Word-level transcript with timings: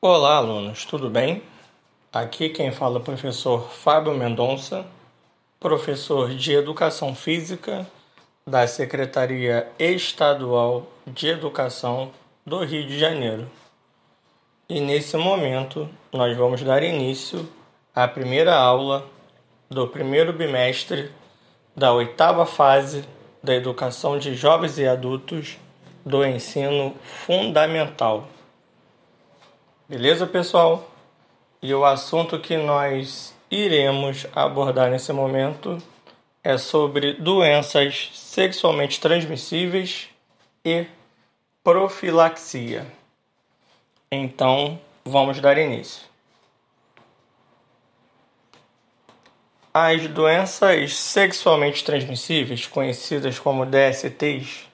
Olá, 0.00 0.36
alunos, 0.36 0.84
tudo 0.84 1.10
bem? 1.10 1.42
Aqui 2.12 2.50
quem 2.50 2.70
fala 2.70 2.98
é 2.98 3.00
o 3.00 3.02
professor 3.02 3.68
Fábio 3.68 4.14
Mendonça, 4.14 4.86
professor 5.58 6.30
de 6.30 6.52
Educação 6.52 7.16
Física 7.16 7.84
da 8.46 8.64
Secretaria 8.68 9.66
Estadual 9.76 10.86
de 11.04 11.26
Educação 11.26 12.12
do 12.46 12.64
Rio 12.64 12.86
de 12.86 12.96
Janeiro. 12.96 13.50
E 14.68 14.80
nesse 14.80 15.16
momento 15.16 15.88
nós 16.12 16.36
vamos 16.36 16.62
dar 16.62 16.84
início 16.84 17.48
à 17.92 18.06
primeira 18.06 18.54
aula 18.54 19.04
do 19.68 19.88
primeiro 19.88 20.32
bimestre 20.32 21.10
da 21.74 21.92
oitava 21.92 22.46
fase 22.46 23.04
da 23.42 23.52
educação 23.52 24.16
de 24.16 24.36
jovens 24.36 24.78
e 24.78 24.86
adultos 24.86 25.58
do 26.06 26.24
ensino 26.24 26.94
fundamental. 27.02 28.28
Beleza, 29.88 30.26
pessoal? 30.26 30.86
E 31.62 31.72
o 31.72 31.82
assunto 31.82 32.38
que 32.38 32.58
nós 32.58 33.34
iremos 33.50 34.26
abordar 34.34 34.90
nesse 34.90 35.14
momento 35.14 35.78
é 36.44 36.58
sobre 36.58 37.14
doenças 37.14 38.10
sexualmente 38.12 39.00
transmissíveis 39.00 40.10
e 40.62 40.84
profilaxia. 41.64 42.86
Então, 44.12 44.78
vamos 45.06 45.40
dar 45.40 45.56
início. 45.56 46.02
As 49.72 50.06
doenças 50.06 50.98
sexualmente 50.98 51.82
transmissíveis, 51.82 52.66
conhecidas 52.66 53.38
como 53.38 53.64
DSTs, 53.64 54.68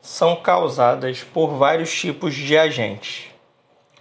são 0.00 0.36
causadas 0.36 1.24
por 1.24 1.48
vários 1.56 1.92
tipos 1.92 2.32
de 2.32 2.56
agentes 2.56 3.33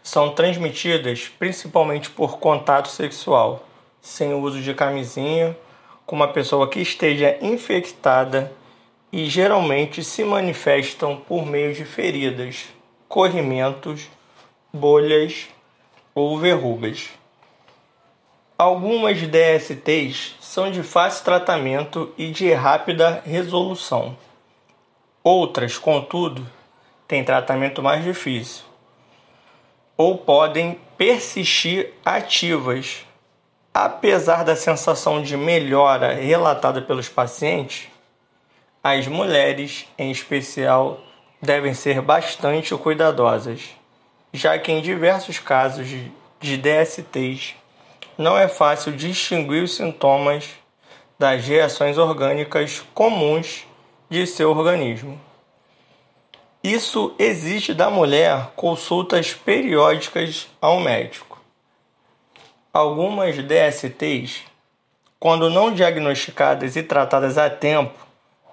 são 0.03 0.31
transmitidas 0.31 1.31
principalmente 1.39 2.09
por 2.09 2.38
contato 2.38 2.90
sexual, 2.90 3.65
sem 4.01 4.34
o 4.34 4.41
uso 4.41 4.62
de 4.62 4.73
camisinha, 4.73 5.57
com 6.05 6.18
uma 6.18 6.27
pessoa 6.27 6.68
que 6.70 6.82
esteja 6.82 7.37
infectada 7.41 8.51
e 9.12 9.27
geralmente 9.27 10.04
se 10.04 10.24
manifestam 10.26 11.15
por 11.15 11.46
meio 11.46 11.74
de 11.74 11.85
feridas, 11.85 12.65
corrimentos, 13.07 14.09
bolhas 14.74 15.48
ou 16.13 16.37
verrugas. 16.37 17.09
Algumas 18.57 19.20
DSTs 19.21 20.35
são 20.41 20.70
de 20.70 20.84
fácil 20.84 21.24
tratamento 21.24 22.13
e 22.18 22.29
de 22.29 22.51
rápida 22.51 23.21
resolução. 23.26 24.18
Outras, 25.24 25.77
contudo, 25.77 26.46
têm 27.07 27.24
tratamento 27.24 27.81
mais 27.81 28.04
difícil 28.04 28.73
ou 29.98 30.18
podem 30.18 30.80
persistir 30.98 31.94
ativas. 32.04 33.05
Apesar 33.74 34.44
da 34.44 34.55
sensação 34.55 35.22
de 35.22 35.36
melhora 35.36 36.13
relatada 36.13 36.82
pelos 36.82 37.10
pacientes, 37.10 37.88
as 38.84 39.08
mulheres, 39.08 39.88
em 39.98 40.12
especial, 40.12 40.99
devem 41.41 41.74
ser 41.74 42.02
bastante 42.02 42.76
cuidadosas, 42.76 43.62
já 44.32 44.58
que 44.60 44.71
em 44.71 44.82
diversos 44.82 45.40
casos 45.40 45.88
de 46.40 46.58
DSTs 46.58 47.55
não 48.18 48.38
é 48.38 48.48
fácil 48.48 48.91
distinguir 48.91 49.64
os 49.64 49.76
sintomas 49.76 50.49
das 51.18 51.46
reações 51.46 51.98
orgânicas 51.98 52.84
comuns 52.94 53.66
de 54.10 54.27
seu 54.27 54.52
organismo. 54.52 55.20
Isso 56.63 57.13
exige 57.19 57.73
da 57.73 57.89
mulher 57.89 58.51
consultas 58.55 59.33
periódicas 59.33 60.47
ao 60.61 60.79
médico. 60.79 61.37
Algumas 62.71 63.35
DSTs, 63.37 64.44
quando 65.19 65.50
não 65.50 65.73
diagnosticadas 65.73 66.78
e 66.78 66.84
tratadas 66.84 67.38
a 67.38 67.50
tempo, 67.50 67.94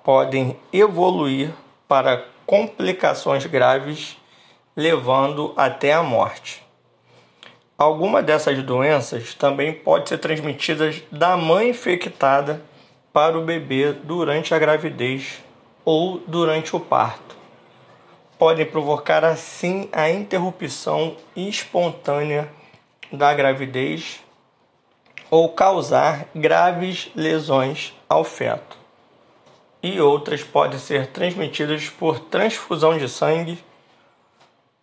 podem 0.02 0.56
evoluir 0.72 1.52
para 1.86 2.24
complicações 2.44 3.46
graves, 3.46 4.16
levando 4.76 5.54
até 5.56 5.92
a 5.92 6.02
morte. 6.02 6.64
Alguma 7.78 8.20
dessas 8.20 8.60
doenças 8.60 9.34
também 9.34 9.72
pode 9.72 10.08
ser 10.08 10.18
transmitida 10.18 10.92
da 11.12 11.36
mãe 11.36 11.70
infectada 11.70 12.60
para 13.12 13.38
o 13.38 13.44
bebê 13.44 13.92
durante 13.92 14.52
a 14.52 14.58
gravidez 14.58 15.38
ou 15.84 16.18
durante 16.26 16.74
o 16.74 16.80
parto 16.80 17.39
podem 18.40 18.64
provocar 18.64 19.22
assim 19.22 19.86
a 19.92 20.08
interrupção 20.08 21.14
espontânea 21.36 22.50
da 23.12 23.34
gravidez 23.34 24.20
ou 25.30 25.50
causar 25.50 26.26
graves 26.34 27.10
lesões 27.14 27.92
ao 28.08 28.24
feto. 28.24 28.78
E 29.82 30.00
outras 30.00 30.42
podem 30.42 30.78
ser 30.78 31.08
transmitidas 31.08 31.90
por 31.90 32.18
transfusão 32.18 32.96
de 32.96 33.10
sangue, 33.10 33.62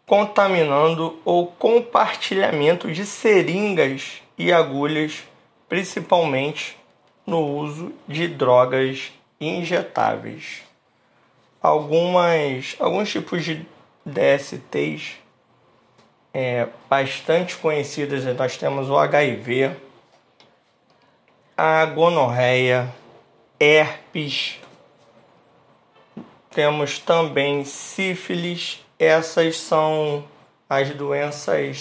contaminando 0.06 1.20
ou 1.26 1.48
compartilhamento 1.48 2.92
de 2.92 3.08
seringas 3.08 4.22
e 4.38 4.54
agulhas, 4.54 5.24
principalmente 5.68 6.78
no 7.26 7.40
uso 7.40 7.92
de 8.08 8.28
drogas 8.28 9.12
injetáveis 9.42 10.68
algumas, 11.62 12.76
alguns 12.80 13.10
tipos 13.10 13.44
de 13.44 13.66
DSTs 14.06 15.18
é, 16.34 16.68
bastante 16.90 17.56
conhecidas. 17.58 18.24
Nós 18.36 18.58
temos 18.58 18.90
o 18.90 18.98
HIV, 18.98 19.76
a 21.58 21.86
gonorreia, 21.86 22.94
herpes, 23.60 24.60
temos 26.52 27.00
também 27.00 27.64
sífilis. 27.66 28.80
Essas 29.00 29.58
são 29.58 30.26
as 30.70 30.90
doenças 30.90 31.80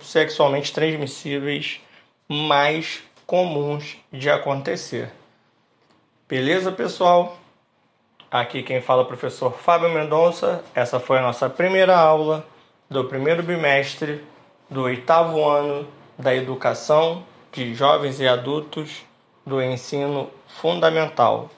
sexualmente 0.00 0.72
transmissíveis 0.72 1.80
mais 2.28 3.02
comuns 3.26 3.96
de 4.10 4.30
acontecer. 4.30 5.10
Beleza, 6.26 6.72
pessoal? 6.72 7.38
Aqui 8.32 8.62
quem 8.62 8.80
fala 8.80 9.02
é 9.02 9.04
o 9.04 9.06
professor 9.06 9.52
Fábio 9.52 9.90
Mendonça. 9.90 10.64
Essa 10.74 10.98
foi 10.98 11.18
a 11.18 11.20
nossa 11.20 11.50
primeira 11.50 11.94
aula 11.94 12.46
do 12.88 13.04
primeiro 13.04 13.42
bimestre 13.42 14.24
do 14.70 14.84
oitavo 14.84 15.46
ano 15.46 15.86
da 16.16 16.34
educação 16.34 17.26
de 17.52 17.74
jovens 17.74 18.20
e 18.20 18.26
adultos 18.26 19.04
do 19.44 19.60
ensino 19.60 20.30
fundamental. 20.48 21.50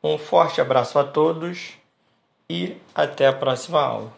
Um 0.00 0.16
forte 0.16 0.60
abraço 0.60 1.00
a 1.00 1.02
todos 1.02 1.72
e 2.48 2.76
até 2.94 3.26
a 3.26 3.32
próxima 3.32 3.80
aula. 3.80 4.12